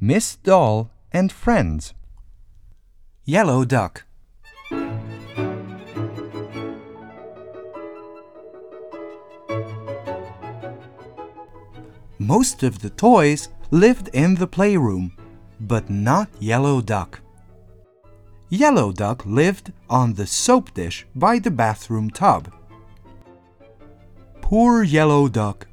[0.00, 1.94] Miss Doll and Friends.
[3.24, 4.04] Yellow Duck.
[12.18, 15.16] Most of the toys lived in the playroom,
[15.60, 17.20] but not Yellow Duck.
[18.50, 22.52] Yellow Duck lived on the soap dish by the bathroom tub.
[24.42, 25.66] Poor Yellow Duck,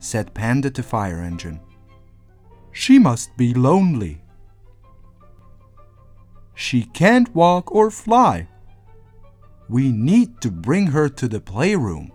[0.00, 1.60] said Panda to Fire Engine.
[2.84, 4.20] She must be lonely.
[6.54, 8.46] She can't walk or fly.
[9.70, 12.12] We need to bring her to the playroom.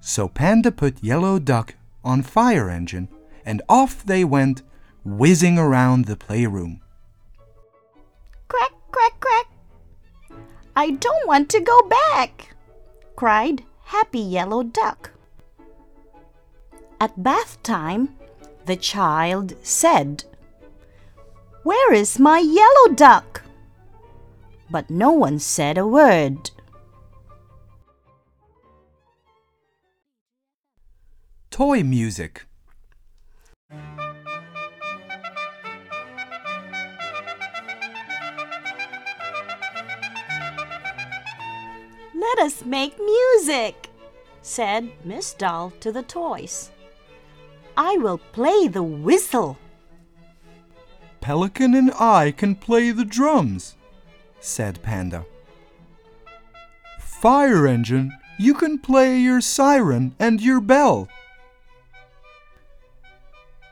[0.00, 3.08] So Panda put Yellow Duck on Fire Engine
[3.44, 4.62] and off they went,
[5.04, 6.80] whizzing around the playroom.
[8.48, 9.46] Quack, quack, quack.
[10.74, 12.56] I don't want to go back,
[13.14, 15.12] cried Happy Yellow Duck.
[17.00, 18.16] At bath time,
[18.66, 20.24] the child said,
[21.62, 23.42] Where is my yellow duck?
[24.68, 26.50] But no one said a word.
[31.50, 32.44] Toy music.
[42.14, 43.88] Let us make music,
[44.42, 46.72] said Miss Doll to the toys.
[47.76, 49.58] I will play the whistle.
[51.20, 53.76] Pelican and I can play the drums,
[54.40, 55.26] said Panda.
[57.00, 61.08] Fire Engine, you can play your siren and your bell.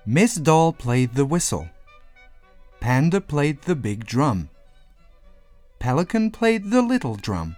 [0.04, 1.68] Miss Doll played the whistle.
[2.80, 4.50] Panda played the big drum.
[5.78, 7.56] Pelican played the little drum.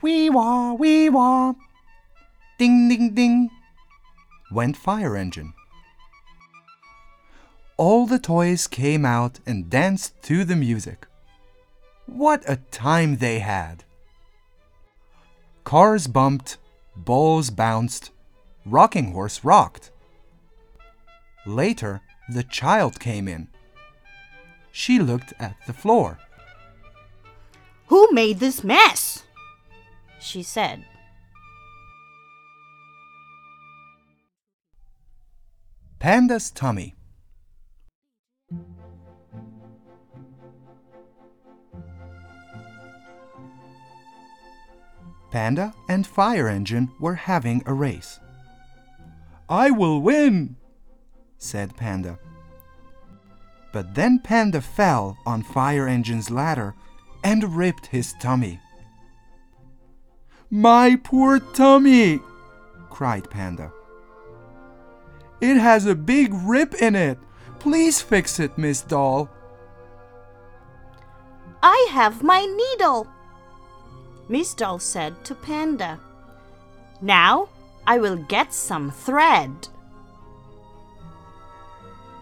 [0.00, 1.54] Wee wah, wee wah.
[2.58, 3.50] Ding, ding, ding.
[4.52, 5.54] Went Fire Engine.
[7.76, 11.06] All the toys came out and danced to the music.
[12.06, 13.84] What a time they had!
[15.64, 16.58] Cars bumped,
[16.94, 18.10] balls bounced,
[18.66, 19.90] Rocking Horse rocked.
[21.46, 23.48] Later, the child came in.
[24.70, 26.18] She looked at the floor.
[27.86, 29.24] Who made this mess?
[30.20, 30.84] she said.
[36.02, 36.96] Panda's tummy.
[45.30, 48.18] Panda and Fire Engine were having a race.
[49.48, 50.56] I will win,
[51.38, 52.18] said Panda.
[53.72, 56.74] But then Panda fell on Fire Engine's ladder
[57.22, 58.58] and ripped his tummy.
[60.50, 62.18] My poor tummy,
[62.90, 63.72] cried Panda.
[65.42, 67.18] It has a big rip in it.
[67.58, 69.28] Please fix it, Miss Doll.
[71.60, 73.08] I have my needle,
[74.28, 75.98] Miss Doll said to Panda.
[77.00, 77.48] Now
[77.88, 79.50] I will get some thread.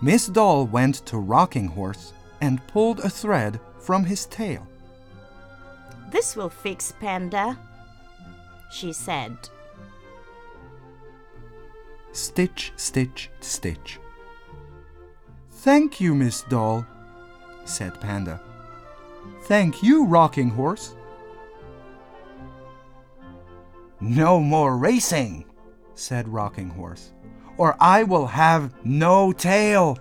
[0.00, 4.66] Miss Doll went to Rocking Horse and pulled a thread from his tail.
[6.10, 7.59] This will fix Panda,
[8.72, 9.36] she said.
[12.12, 13.98] Stitch, stitch, stitch.
[15.50, 16.87] Thank you, Miss Doll,
[17.65, 18.41] said Panda.
[19.43, 20.97] Thank you, Rocking Horse.
[24.00, 25.44] No more racing,
[25.94, 27.12] said Rocking Horse,
[27.59, 29.98] or I will have no tail.